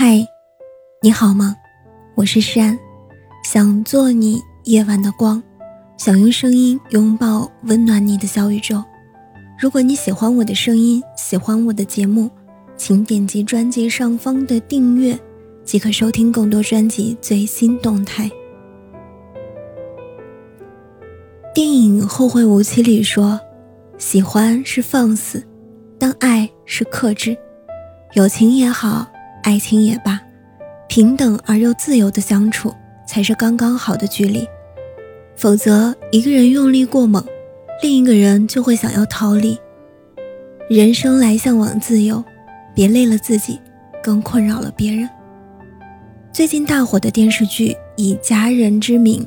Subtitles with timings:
[0.00, 0.24] 嗨，
[1.02, 1.56] 你好吗？
[2.14, 2.78] 我是山，
[3.42, 5.42] 想做你夜晚的光，
[5.96, 8.80] 想用声音拥抱温暖你的小宇宙。
[9.58, 12.30] 如果你喜欢我的声音，喜欢我的节目，
[12.76, 15.18] 请点击专辑上方的订阅，
[15.64, 18.30] 即可收听更多专辑最新动态。
[21.52, 23.40] 电影《后会无期》里说
[23.98, 25.44] ：“喜欢是放肆，
[25.98, 27.36] 但爱是克制。
[28.14, 29.04] 友情也好。”
[29.42, 30.20] 爱情也罢，
[30.88, 32.74] 平等而又自由的相处
[33.06, 34.46] 才是刚刚好的距离。
[35.36, 37.24] 否则，一个人用力过猛，
[37.82, 39.58] 另一个人就会想要逃离。
[40.68, 42.22] 人生来向往自由，
[42.74, 43.58] 别累了自己，
[44.02, 45.08] 更困扰了别人。
[46.32, 49.24] 最近大火的电视剧《以家人之名》，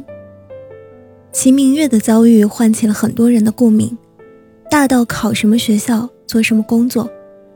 [1.31, 3.97] 齐明月的遭遇唤起了很多人的共鸣。
[4.69, 7.09] 大到考什么学校、做什么工作，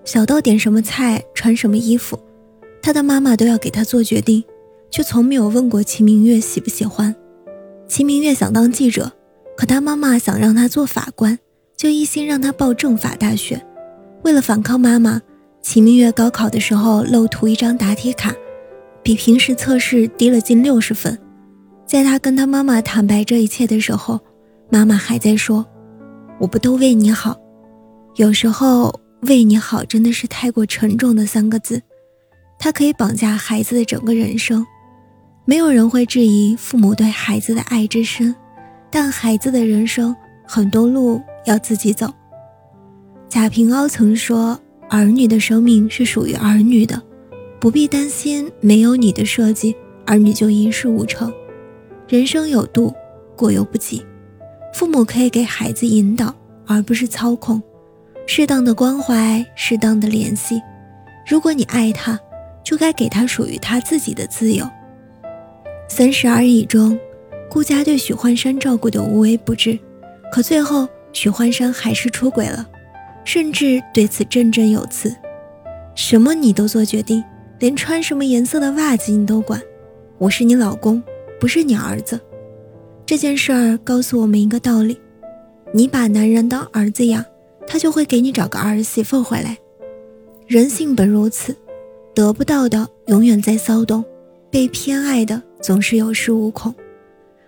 [0.04, 2.20] 小到点什么菜、穿什么衣服。
[2.86, 4.44] 他的妈妈都要给他做决定，
[4.92, 7.16] 却从没有问过齐明月喜不喜欢。
[7.88, 9.12] 齐明月想当记者，
[9.58, 11.40] 可他妈妈想让他做法官，
[11.76, 13.60] 就一心让他报政法大学。
[14.22, 15.20] 为了反抗妈妈，
[15.64, 18.36] 齐明月高考的时候漏涂一张答题卡，
[19.02, 21.18] 比平时测试低了近六十分。
[21.88, 24.20] 在他跟他妈妈坦白这一切的时候，
[24.70, 25.66] 妈妈还在说
[26.38, 27.36] ：“我不都为你好。”
[28.18, 31.82] 有时候“为你好”真的是太过沉重的三个字。
[32.58, 34.66] 它可以绑架孩子的整个人生，
[35.46, 38.36] 没有人会质疑父母对孩子的爱之深，
[38.90, 40.16] 但孩子的人生
[40.48, 42.12] 很多路要自己走。
[43.30, 47.00] 贾平凹曾说：“儿女的生命是属于儿女的，
[47.60, 51.32] 不必担心没有你的设计，儿女就一事无成。
[52.08, 52.92] 人生有度，
[53.36, 54.04] 过犹不及。
[54.74, 56.34] 父母可以给孩子引导，
[56.66, 57.62] 而不是操控，
[58.26, 60.60] 适当的关怀，适当的联系。
[61.28, 62.20] 如果你爱他。”
[62.66, 64.68] 就该给他属于他自己的自由。
[65.88, 67.00] 三十而已中，
[67.50, 69.78] 顾家对许幻山照顾的无微不至，
[70.32, 72.68] 可最后许幻山还是出轨了，
[73.24, 75.16] 甚至对此振振有词
[75.96, 77.24] ：“什么你都做决定，
[77.60, 79.62] 连穿什么颜色的袜子你都管，
[80.18, 81.02] 我是你老公，
[81.40, 82.20] 不是你儿子。”
[83.06, 85.00] 这件事儿告诉我们一个道理：
[85.72, 87.24] 你把男人当儿子养，
[87.68, 89.56] 他就会给你找个儿媳妇回来。
[90.48, 91.56] 人性本如此。
[92.16, 94.04] 得不到的永远在骚动，
[94.50, 96.74] 被偏爱的总是有恃无恐。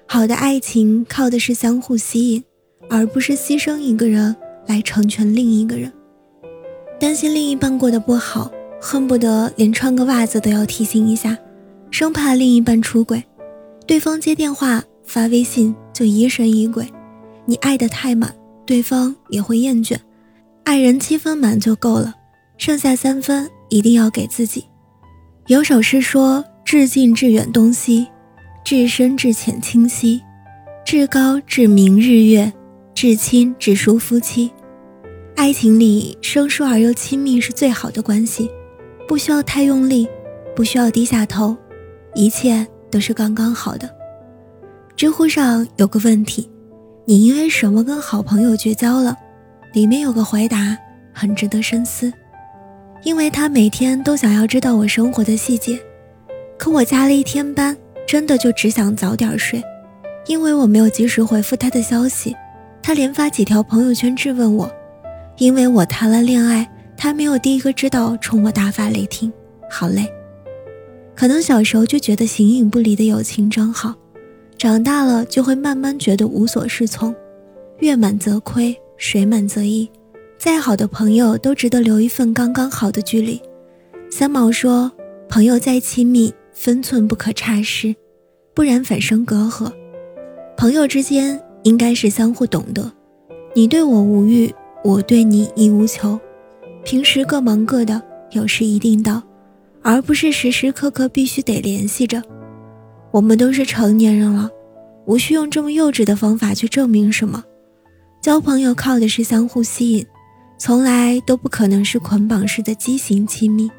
[0.05, 2.43] 好的爱情靠的是相互吸引，
[2.89, 4.35] 而不是牺牲一个人
[4.65, 5.91] 来成全另一个人。
[6.99, 8.51] 担心另一半过得不好，
[8.81, 11.37] 恨不得连穿个袜子都要提醒一下，
[11.89, 13.23] 生怕另一半出轨。
[13.85, 16.85] 对方接电话发微信就疑神疑鬼，
[17.45, 18.35] 你爱得太满，
[18.65, 19.95] 对方也会厌倦。
[20.65, 22.13] 爱人七分满就够了，
[22.57, 23.49] 剩下三分。
[23.69, 24.65] 一定要给自己。
[25.47, 28.07] 有首诗说：“至近至远东西，
[28.63, 30.21] 至深至浅清晰，
[30.85, 32.51] 至高至明日月，
[32.93, 34.51] 至亲至疏夫妻。”
[35.37, 38.49] 爱情里生疏而又亲密是最好的关系，
[39.07, 40.07] 不需要太用力，
[40.55, 41.55] 不需要低下头，
[42.15, 43.89] 一切都是刚刚好的。
[44.95, 46.49] 知乎上有个问题
[47.05, 49.15] ：“你因为什么跟好朋友绝交了？”
[49.73, 50.75] 里面有个回答
[51.13, 52.11] 很值得深思。
[53.07, 55.79] 因为他每天都想要知道我生活的细节，
[56.57, 57.73] 可我加了一天班，
[58.05, 59.63] 真的就只想早点睡。
[60.25, 62.35] 因为我没有及时回复他的消息，
[62.83, 64.69] 他连发几条朋友圈质问我。
[65.37, 69.31] 因为我谈了恋爱，他没有第一个知道，冲我大发雷霆，
[69.71, 70.05] 好累。
[71.15, 73.95] 可能小时候就觉得形影不离的友情真好，
[74.57, 77.15] 长大了就会慢慢觉得无所适从，
[77.79, 79.89] 月满则亏，水满则溢。
[80.37, 83.41] 再好的朋友都值得留一份刚刚好的距离。
[84.09, 84.91] 三毛说
[85.27, 87.93] ：“朋友再亲密，分寸不可差失，
[88.53, 89.71] 不然反生隔阂。
[90.55, 92.91] 朋友之间应该是相互懂得，
[93.55, 94.53] 你对我无欲，
[94.83, 96.19] 我对你亦无求。
[96.83, 99.21] 平时各忙各的，有事一定到，
[99.81, 102.21] 而不是时时刻刻必须得联系着。
[103.11, 104.49] 我们都是成年人了，
[105.05, 107.43] 无需用这么幼稚的方法去证明什么。
[108.21, 110.05] 交朋友靠的是相互吸引。”
[110.57, 113.69] 从来都不可能是捆绑式的畸形亲密，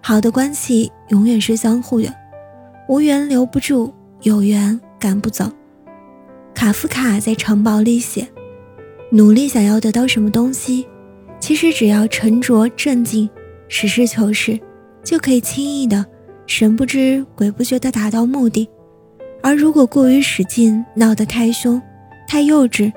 [0.00, 2.12] 好的关系永远是相互的，
[2.88, 5.50] 无缘留不住，有缘赶不走。
[6.54, 8.26] 卡夫卡在《城堡》里写：
[9.12, 10.86] 努力想要得到什么东西，
[11.38, 13.28] 其实只要沉着镇静，
[13.68, 14.58] 实事求是，
[15.04, 16.04] 就可以轻易的、
[16.46, 18.66] 神不知鬼不觉地达到目的。
[19.42, 21.80] 而如果过于使劲，闹得太凶、
[22.26, 22.90] 太幼稚、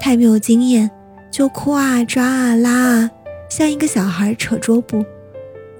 [0.00, 0.90] 太没有经验，
[1.34, 3.10] 就哭啊抓啊拉啊，
[3.50, 5.04] 像一个小孩扯桌布，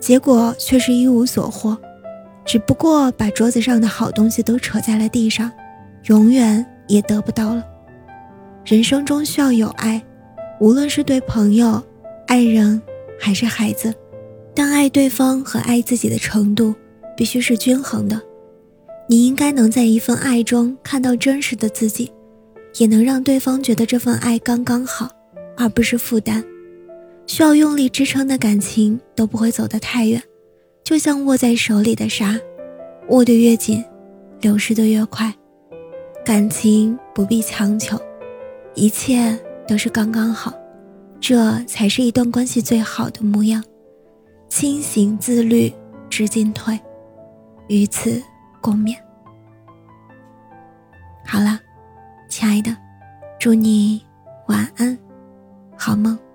[0.00, 1.78] 结果却是一无所获，
[2.44, 5.48] 只不过把桌子上的好东西都扯在了地上，
[6.06, 7.64] 永远也得不到了。
[8.64, 10.02] 人生中需要有爱，
[10.58, 11.80] 无论是对朋友、
[12.26, 12.82] 爱人
[13.20, 13.94] 还是孩子，
[14.56, 16.74] 但爱对方和爱自己的程度
[17.16, 18.20] 必须是均衡的。
[19.08, 22.10] 你应该能在一份爱中看到真实的自己，
[22.78, 25.08] 也能让对方觉得这份爱刚刚好，
[25.56, 26.44] 而不是负担。
[27.26, 30.22] 需要用力支撑的感情都不会走得太远，
[30.82, 32.38] 就像握在手里的沙，
[33.08, 33.82] 握得越紧，
[34.40, 35.32] 流失的越快。
[36.24, 37.98] 感情不必强求，
[38.74, 40.52] 一切都是刚刚好，
[41.20, 43.62] 这才是一段关系最好的模样。
[44.48, 45.72] 清醒自律，
[46.08, 46.78] 知进退，
[47.68, 48.22] 与此
[48.60, 48.94] 共勉。
[51.26, 51.58] 好了，
[52.28, 52.76] 亲爱的，
[53.38, 54.02] 祝你
[54.48, 54.96] 晚安，
[55.84, 56.33] 好梦。